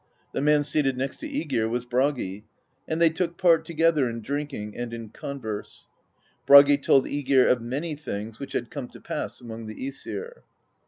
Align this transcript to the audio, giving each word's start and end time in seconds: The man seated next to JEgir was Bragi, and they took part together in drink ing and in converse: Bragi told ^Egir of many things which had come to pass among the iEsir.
The 0.33 0.41
man 0.41 0.63
seated 0.63 0.97
next 0.97 1.17
to 1.17 1.29
JEgir 1.29 1.69
was 1.69 1.85
Bragi, 1.85 2.43
and 2.87 2.99
they 2.99 3.11
took 3.11 3.37
part 3.37 3.65
together 3.65 4.09
in 4.09 4.21
drink 4.21 4.51
ing 4.51 4.75
and 4.75 4.91
in 4.95 5.09
converse: 5.09 5.85
Bragi 6.47 6.79
told 6.79 7.05
^Egir 7.05 7.47
of 7.47 7.61
many 7.61 7.93
things 7.93 8.39
which 8.39 8.53
had 8.53 8.71
come 8.71 8.87
to 8.87 8.99
pass 8.99 9.39
among 9.39 9.67
the 9.67 9.75
iEsir. 9.75 10.39